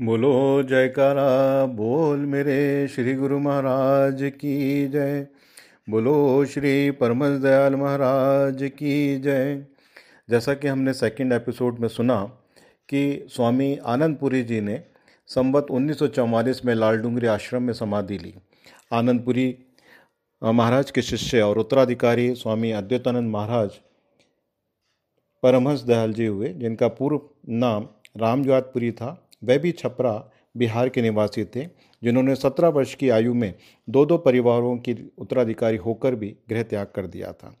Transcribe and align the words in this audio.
बोलो, 0.00 0.62
जयकारा, 0.62 1.66
बोल 1.66 2.18
मेरे 2.18 2.88
श्री 2.88 3.14
गुरु 3.14 3.38
महाराज 3.38 4.18
की 4.22 4.88
जय। 4.88 5.26
बोलो, 5.90 6.44
श्री 6.44 6.90
परमस 6.90 7.40
दयाल 7.40 7.74
महाराज 7.74 8.62
की 8.62 9.20
जय। 9.20 9.66
जैसा 10.30 10.54
कि 10.54 10.68
हमने 10.68 10.92
सेकंड 10.92 11.32
एपिसोड 11.32 11.78
में 11.78 11.88
सुना 11.88 12.24
कि 12.88 13.26
स्वामी 13.28 13.76
आनंदपुरी 13.76 14.42
जी 14.42 14.60
ने 14.60 14.84
संवत 15.26 15.66
1944 15.70 16.64
में 16.64 16.74
लाल 16.74 16.96
डूंगरी 16.96 17.26
आश्रम 17.26 17.62
में 17.62 17.72
समाधि 17.72 18.18
ली। 18.18 18.34
आनंदपुरी 18.92 19.58
महाराज 20.44 20.90
के 20.90 21.02
शिष्य 21.02 21.40
और 21.40 21.58
उत्तराधिकारी 21.58 22.34
स्वामी 22.34 22.70
अद्वैतानंद 22.70 23.30
महाराज 23.30 23.70
परमहंस 25.42 25.80
दयाल 25.80 26.12
जी 26.12 26.26
हुए, 26.26 26.48
जिनका 26.48 26.88
पूर्व 26.88 27.20
नाम 27.48 27.88
रामजवातपुरी 28.16 28.92
था। 28.92 29.27
वह 29.42 29.58
भी 29.58 29.72
छपरा 29.72 30.30
बिहार 30.56 30.88
के 30.88 31.02
निवासी 31.02 31.44
थे, 31.44 31.64
जिन्होंने 32.02 32.34
सत्रह 32.34 32.68
वर्ष 32.68 32.94
की 32.94 33.08
आयु 33.08 33.34
में 33.34 33.54
दो 33.88 34.04
दो 34.06 34.18
परिवारों 34.18 34.76
की 34.76 35.12
उत्तराधिकारी 35.18 35.76
होकर 35.76 36.14
भी 36.14 36.36
गृह 36.48 36.62
त्याग 36.62 36.86
कर 36.86 37.06
दिया 37.06 37.32
था। 37.32 37.54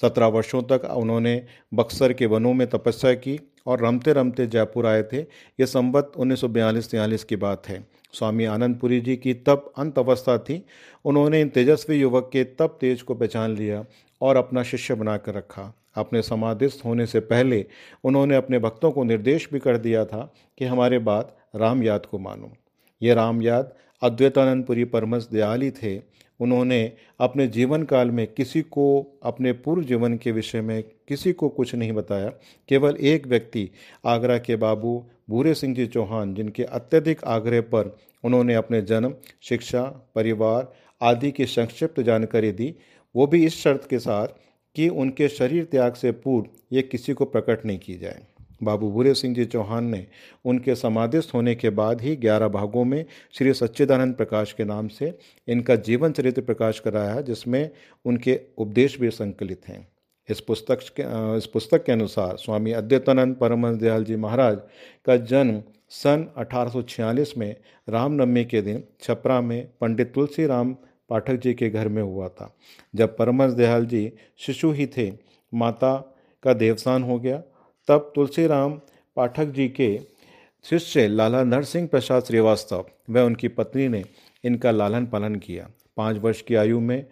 सत्रह 0.00 0.26
वर्षों 0.26 0.62
तक 0.62 0.84
उन्होंने 0.96 1.44
बक्सर 1.74 2.12
के 2.12 2.26
वनों 2.26 2.54
में 2.54 2.66
तपस्या 2.68 3.14
की 3.14 3.38
और 3.66 3.80
रमते 3.80 4.12
रमते 4.12 4.46
जयपुर 4.46 4.86
आए 4.86 5.02
थे। 5.02 5.20
ये 5.60 5.66
संवत 5.66 6.12
उन्नीस 6.16 6.40
सौ 6.40 6.48
की 7.28 7.36
बात 7.36 7.68
है। 7.68 7.86
स्वामी 8.12 8.44
आनंदपुरी 8.44 9.00
जी 9.00 9.16
की 9.16 9.34
तब 9.34 9.72
अंत 9.78 9.98
अवस्था 9.98 10.38
थी। 10.38 10.66
उन्होंने 11.04 11.40
इन 11.40 11.48
तेजस्वी 11.48 11.96
युवक 11.96 12.30
के 12.32 12.44
तब 12.44 12.78
तेज 12.80 13.02
को 13.02 13.14
पहचान 13.14 13.50
लिया 13.50 13.84
और 14.20 14.36
अपना 14.36 14.62
शिष्य 14.62 14.94
बनाकर 14.94 15.34
रखा। 15.34 15.74
अपने 15.94 16.22
समाधिस्थ 16.22 16.84
होने 16.84 17.06
से 17.06 17.20
पहले 17.20 17.66
उन्होंने 18.04 18.36
अपने 18.36 18.58
भक्तों 18.58 18.90
को 18.92 19.04
निर्देश 19.04 19.48
भी 19.52 19.58
कर 19.58 19.76
दिया 19.76 20.04
था 20.04 20.34
कि 20.58 20.64
हमारे 20.64 20.98
बाद 20.98 21.32
राम 21.56 21.82
याद 21.82 22.06
को 22.06 22.18
मानो। 22.18 22.52
ये 23.02 23.14
राम 23.14 23.42
याद 23.42 23.72
अद्वैतानंदपुरी 24.02 24.84
परमस 24.84 25.28
दयाली 25.32 25.70
थे। 25.70 26.02
उन्होंने 26.42 26.92
अपने 27.20 27.46
जीवन 27.46 27.82
काल 27.82 28.10
में 28.10 28.26
किसी 28.26 28.62
को 28.62 28.84
अपने 29.22 29.52
पूर्व 29.52 29.82
जीवन 29.82 30.16
के 30.16 30.32
विषय 30.32 30.60
में 30.60 30.82
किसी 31.08 31.32
को 31.32 31.48
कुछ 31.48 31.74
नहीं 31.74 31.92
बताया। 31.92 32.28
केवल 32.68 32.96
एक 32.96 33.26
व्यक्ति, 33.26 33.68
आगरा 34.06 34.38
के 34.38 34.56
बाबू 34.56 35.04
भूरे 35.30 35.54
सिंह 35.54 35.74
जी 35.74 35.86
चौहान, 35.86 36.34
जिनके 36.34 36.64
अत्यधिक 36.64 37.24
आग्रह 37.24 37.60
पर 37.60 37.96
उन्होंने 38.24 38.54
अपने 38.54 38.82
जन्म, 38.82 39.14
शिक्षा, 39.42 39.82
परिवार 40.14 40.72
आदि 41.00 41.30
की 41.30 41.46
संक्षिप्त 41.46 42.00
जानकारी 42.00 42.52
दी, 42.52 42.74
वो 43.14 43.26
भी 43.26 43.44
इस 43.44 43.62
शर्त 43.62 43.88
के 43.90 43.98
साथ 43.98 44.28
कि 44.76 44.88
उनके 44.88 45.28
शरीर 45.28 45.64
त्याग 45.64 45.94
से 45.94 46.12
पूर्व 46.12 46.46
ये 46.72 46.82
किसी 46.82 47.12
को 47.12 47.24
प्रकट 47.24 47.66
नहीं 47.66 47.78
की 47.78 47.94
जाए। 47.94 48.22
बाबू 48.62 48.90
बुरे 48.90 49.14
सिंह 49.14 49.34
जी 49.34 49.44
चौहान 49.44 49.84
ने 49.84 50.06
उनके 50.44 50.74
समाधिस्थ 50.74 51.34
होने 51.34 51.54
के 51.54 51.70
बाद 51.70 52.00
ही 52.00 52.16
ग्यारह 52.16 52.48
भागों 52.48 52.84
में 52.84 53.04
श्री 53.32 53.52
सच्चिदानंद 53.52 54.14
प्रकाश 54.14 54.52
के 54.52 54.64
नाम 54.64 54.88
से 54.88 55.18
इनका 55.48 55.76
जीवन 55.76 56.12
चरित्र 56.12 56.42
प्रकाश 56.42 56.80
कराया 56.80 57.14
है 57.14 57.22
जिसमें 57.22 57.70
उनके 58.04 58.40
उपदेश 58.58 59.00
भी 59.00 59.10
संकलित 59.10 59.68
हैं। 59.68 59.88
इस 60.28 60.40
पुस्तक 60.40 60.78
के 61.00 61.36
इस 61.36 61.46
पुस्तक 61.46 61.84
के 61.84 61.92
अनुसार 61.92 62.36
स्वामी 62.36 62.72
अद्वैतानंद 62.72 63.36
परमहंस 63.36 63.76
दयाल 63.76 64.04
जी 64.04 64.16
महाराज 64.16 64.58
का 65.06 65.16
जन्म 65.16 65.62
सन 65.90 66.26
1846 66.38 67.36
में 67.38 67.56
रामनवमी 67.88 68.44
के 68.44 68.62
दिन 68.62 68.84
छपरा 69.00 69.40
में 69.40 69.68
पंडित 69.80 70.12
तुलसी 70.14 70.46
राम 70.46 70.76
पाठक 71.08 71.36
जी 71.36 71.54
के 71.54 71.70
घर 71.70 71.88
में 71.88 72.02
हुआ 72.02 72.28
था। 72.28 72.54
जब 72.94 73.16
परमहंस 73.16 73.52
दयाल 73.52 73.86
जी 73.86 74.12
शिशु 74.38 74.70
ही 74.70 74.86
थे, 74.86 75.12
माता 75.54 76.16
का 76.42 76.52
देवसान 76.52 77.02
हो 77.02 77.18
गया 77.18 77.42
तब 77.92 78.12
तुलसीराम 78.14 78.80
पाठक 79.16 79.46
जी 79.46 79.68
के 79.68 79.86
शिष्य 80.64 81.06
लाला 81.08 81.42
नरसिंह 81.44 81.86
प्रसाद 81.86 82.22
श्रीवास्तव 82.22 82.84
व 83.10 83.20
उनकी 83.20 83.48
पत्नी 83.48 83.88
ने 83.88 84.02
इनका 84.44 84.70
लालन 84.70 85.06
पालन 85.06 85.34
किया। 85.34 85.68
पाँच 85.96 86.16
वर्ष 86.16 86.40
की 86.42 86.54
आयु 86.54 86.78
में 86.80 87.04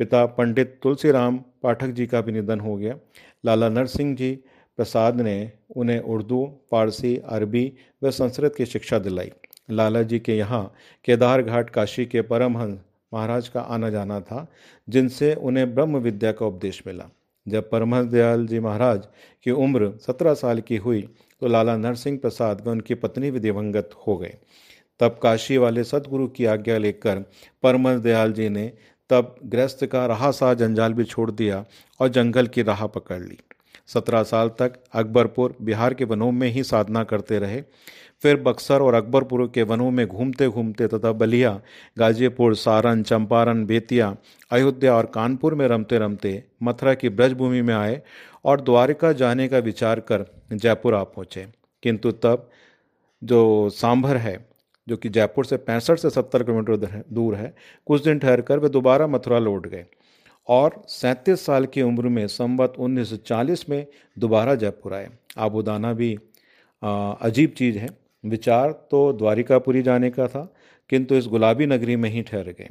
पिता 0.00 0.24
पंडित 0.26 0.78
तुलसीराम 0.82 1.38
पाठक 1.62 1.88
जी 1.88 2.06
का 2.06 2.20
भी 2.20 2.32
निधन 2.32 2.60
हो 2.60 2.76
गया। 2.76 2.96
लाला 3.44 3.68
नरसिंह 3.68 4.14
जी 4.16 4.32
प्रसाद 4.76 5.20
ने 5.20 5.52
उन्हें 5.76 6.00
उर्दू, 6.00 6.60
फारसी, 6.70 7.16
अरबी 7.16 7.72
व 8.02 8.10
संस्कृत 8.10 8.54
की 8.56 8.66
शिक्षा 8.66 8.98
दिलाई। 8.98 9.30
लाला 9.70 10.02
जी 10.02 10.18
के 10.18 10.36
यहाँ 10.36 10.64
केदार 11.04 11.42
घाट 11.42 11.70
काशी 11.70 12.06
के 12.06 12.22
परमहंस 12.22 12.78
महाराज 13.12 13.48
का 13.48 13.60
आना 13.60 13.90
जाना 13.90 14.20
था, 14.20 14.46
जिनसे 14.88 15.34
उन्हें 15.34 15.74
ब्रह्म 15.74 15.96
विद्या 15.96 16.32
का 16.32 16.46
उपदेश 16.46 16.82
मिला। 16.86 17.10
जब 17.46 17.70
परमहंस 17.70 18.06
दयाल 18.06 18.46
जी 18.46 18.60
महाराज 18.60 19.06
की 19.42 19.50
उम्र 19.50 19.92
सत्रह 20.06 20.34
साल 20.34 20.60
की 20.60 20.76
हुई 20.76 21.02
तो 21.42 21.46
लाला 21.46 21.76
नरसिंह 21.76 22.18
प्रसाद 22.18 22.62
व 22.66 22.70
उनकी 22.70 22.94
पत्नी 22.94 23.30
भी 23.30 23.40
दिवंगत 23.40 23.90
हो 24.06 24.16
गए। 24.16 24.34
तब 25.00 25.18
काशी 25.22 25.56
वाले 25.58 25.84
सदगुरु 25.84 26.26
की 26.28 26.44
आज्ञा 26.44 26.78
लेकर 26.78 27.24
परमहंस 27.62 28.00
दयाल 28.00 28.32
जी 28.32 28.48
ने 28.48 28.66
तब 29.10 29.34
गृहस्थ 29.44 29.84
का 29.84 30.06
रहा 30.06 30.30
सा 30.30 30.52
जंजाल 30.54 30.92
भी 30.92 31.04
छोड़ 31.04 31.30
दिया 31.30 31.64
और 32.00 32.08
जंगल 32.08 32.46
की 32.46 32.62
राह 32.62 32.86
पकड़ 32.86 33.20
ली। 33.22 33.38
सत्रह 33.86 34.22
साल 34.22 34.48
तक 34.48 34.72
अकबरपुर, 34.92 35.56
बिहार 35.62 35.94
के 35.94 36.04
वनों 36.04 36.32
में 36.32 36.48
ही 36.48 36.62
साधना 36.64 37.04
करते 37.04 37.38
रहे। 37.38 37.62
फिर 38.22 38.36
बक्सर 38.36 38.80
और 38.80 38.94
अकबरपुर 38.94 39.50
के 39.54 39.62
वनों 39.62 39.90
में 39.90 40.06
घूमते 40.06 40.48
घूमते 40.48 40.86
तथा 40.86 41.12
बलिया, 41.12 41.60
गाजीपुर, 41.98 42.54
सारण, 42.54 43.02
चंपारण, 43.02 43.64
बेतिया, 43.66 44.16
अयोध्या 44.50 44.94
और 44.94 45.06
कानपुर 45.06 45.54
में 45.54 45.68
रमते 45.68 45.98
रमते 45.98 46.44
मथुरा 46.62 46.94
की 46.94 47.08
ब्रजभूमि 47.08 47.62
में 47.62 47.74
आए 47.74 48.02
और 48.44 48.60
द्वारिका 48.60 49.12
जाने 49.12 49.48
का 49.48 49.58
विचार 49.58 50.00
कर 50.00 50.24
जयपुर 50.52 50.94
आ 50.94 51.02
पहुँचे। 51.04 51.46
किंतु 51.82 52.10
तब 52.10 52.50
जो 53.24 53.70
सांभर 53.70 54.16
है, 54.16 54.48
जो 54.88 54.96
कि 54.96 55.08
जयपुर 55.08 55.44
से 55.44 55.56
पैंसठ 55.56 55.98
से 55.98 56.10
सत्तर 56.10 56.42
किलोमीटर 56.42 57.04
दूर 57.12 57.34
है, 57.34 57.54
कुछ 57.86 58.04
दिन 58.04 58.18
ठहर 58.18 58.40
कर 58.40 58.58
वे 58.58 58.68
दोबारा 58.68 59.06
मथुरा 59.06 59.38
लौट 59.38 59.66
गए। 59.66 59.84
और 60.48 60.82
सैंतीस 60.88 61.44
साल 61.46 61.66
की 61.66 61.82
उम्र 61.82 62.08
में 62.08 62.26
संवत 62.28 62.74
1940 62.78 63.68
में 63.68 63.86
दोबारा 64.18 64.54
जयपुर 64.54 64.94
आए। 64.94 65.08
आबुदाना 65.38 65.92
भी 65.92 66.14
अजीब 66.82 67.50
चीज़ 67.50 67.78
है। 67.78 67.88
विचार 68.24 68.72
तो 68.90 69.12
द्वारिकापुरी 69.12 69.82
जाने 69.82 70.10
का 70.10 70.26
था, 70.28 70.54
किंतु 70.90 71.14
इस 71.14 71.26
गुलाबी 71.26 71.66
नगरी 71.66 71.96
में 71.96 72.08
ही 72.10 72.22
ठहर 72.22 72.48
गए। 72.48 72.68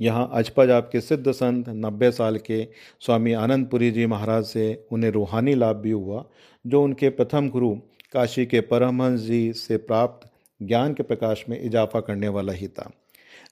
यहाँ 0.00 0.28
अजपज 0.32 0.70
आपके 0.70 1.00
सिद्ध 1.00 1.30
संत, 1.32 1.68
नब्बे 1.68 2.10
साल 2.10 2.36
के 2.38 2.66
स्वामी 3.00 3.32
आनंदपुरी 3.32 3.90
जी 3.90 4.06
महाराज 4.06 4.44
से 4.44 4.86
उन्हें 4.92 5.10
रूहानी 5.10 5.54
लाभ 5.54 5.76
भी 5.76 5.90
हुआ, 5.90 6.24
जो 6.64 6.82
उनके 6.82 7.08
प्रथम 7.08 7.48
गुरु 7.48 7.74
काशी 8.12 8.46
के 8.46 8.60
परमहंस 8.60 9.20
जी 9.20 9.52
से 9.52 9.76
प्राप्त 9.76 10.28
ज्ञान 10.60 10.94
के 10.94 11.02
प्रकाश 11.02 11.44
में 11.48 11.60
इजाफा 11.60 12.00
करने 12.00 12.28
वाला 12.28 12.52
ही 12.52 12.68
था। 12.68 12.90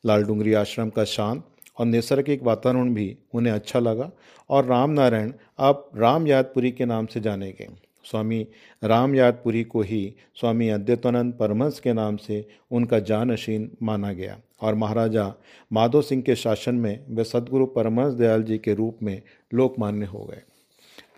लाल 0.06 0.24
डूंगरी 0.24 0.52
आश्रम 0.52 0.90
का 0.90 1.04
शांत 1.04 1.44
और 1.78 1.86
नैसर्गिक 1.86 2.42
वातावरण 2.42 2.94
भी 2.94 3.16
उन्हें 3.34 3.52
अच्छा 3.52 3.78
लगा। 3.78 4.10
और 4.50 4.64
राम 4.64 4.90
नारायण 4.90 5.32
अब 5.58 5.90
राम 5.96 6.26
यादपुरी 6.26 6.70
के 6.70 6.84
नाम 6.84 7.06
से 7.06 7.20
जाने 7.20 7.50
गए। 7.52 7.68
स्वामी 8.04 8.46
राम 8.84 9.14
यादपुरी 9.14 9.64
को 9.64 9.80
ही 9.82 10.14
स्वामी 10.34 10.68
अद्वैतानंद 10.68 11.34
परमहंस 11.34 11.80
के 11.80 11.92
नाम 11.92 12.16
से 12.16 12.48
उनका 12.70 12.98
जानशीन 12.98 13.70
माना 13.82 14.12
गया। 14.12 14.38
और 14.62 14.74
महाराजा 14.74 15.34
माधो 15.72 16.02
सिंह 16.02 16.22
के 16.22 16.36
शासन 16.36 16.74
में 16.74 17.04
वे 17.08 17.24
सदगुरु 17.24 17.66
परमहंस 17.66 18.12
दयाल 18.12 18.42
जी 18.42 18.58
के 18.58 18.74
रूप 18.74 18.98
में 19.02 19.22
लोकमान्य 19.54 20.06
हो 20.06 20.18
गए। 20.18 20.42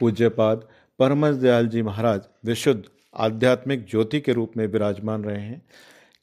पूज्यपाद 0.00 0.68
परमहंस 0.98 1.36
दयाल 1.36 1.68
जी 1.68 1.82
महाराज 1.82 2.20
विशुद्ध 2.44 2.82
आध्यात्मिक 3.16 3.86
ज्योति 3.91 4.20
के 4.20 4.32
रूप 4.32 4.56
में 4.56 4.66
विराजमान 4.66 5.24
रहे 5.24 5.42
हैं। 5.42 5.62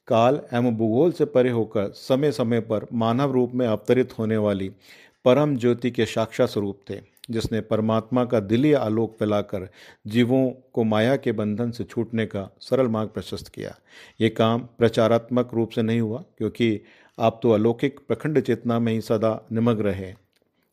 काल 0.08 0.40
एवं 0.54 0.76
भूगोल 0.76 1.12
से 1.12 1.24
परे 1.24 1.50
होकर 1.50 1.90
समय 1.90 2.32
समय 2.32 2.60
पर 2.60 2.86
मानव 2.92 3.32
रूप 3.32 3.52
में 3.54 3.66
अवतरित 3.66 4.18
होने 4.18 4.36
वाली 4.36 4.68
परम 5.24 5.56
ज्योति 5.56 5.90
के 5.90 6.06
साक्षात 6.06 6.48
स्वरूप 6.48 6.80
थे, 6.90 7.00
जिसने 7.30 7.60
परमात्मा 7.60 8.24
का 8.24 8.40
दिली 8.40 8.72
आलोक 8.72 9.16
फैलाकर 9.18 9.68
जीवों 10.06 10.50
को 10.72 10.84
माया 10.84 11.16
के 11.16 11.32
बंधन 11.32 11.70
से 11.70 11.84
छूटने 11.84 12.26
का 12.26 12.48
सरल 12.60 12.88
मार्ग 12.88 13.08
प्रशस्त 13.08 13.48
किया। 13.48 13.74
ये 14.20 14.28
काम 14.28 14.68
प्रचारात्मक 14.78 15.54
रूप 15.54 15.70
से 15.70 15.82
नहीं 15.82 16.00
हुआ, 16.00 16.22
क्योंकि 16.38 16.80
आप 17.18 17.40
तो 17.42 17.50
अलौकिक 17.50 17.98
प्रखंड 18.08 18.40
चेतना 18.40 18.78
में 18.78 18.92
ही 18.92 19.00
सदा 19.00 19.40
निमग्न 19.52 19.82
रहे। 19.82 20.12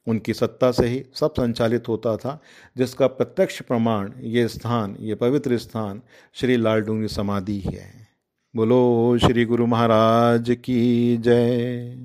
उनकी 0.07 0.33
सत्ता 0.33 0.71
से 0.71 0.87
ही 0.87 1.03
सब 1.15 1.33
संचालित 1.33 1.87
होता 1.87 2.15
था, 2.17 2.39
जिसका 2.77 3.07
प्रत्यक्ष 3.07 3.61
प्रमाण 3.61 4.11
ये 4.19 4.47
स्थान, 4.47 4.95
ये 4.99 5.15
पवित्र 5.15 5.57
स्थान 5.57 6.01
श्री 6.33 6.57
लाल 6.57 6.81
डूँगी 6.81 7.07
समाधि 7.07 7.59
है। 7.59 8.02
बोलो 8.55 9.17
श्री 9.17 9.45
गुरु 9.45 9.65
महाराज 9.67 10.57
की 10.63 11.17
जय। 11.17 11.95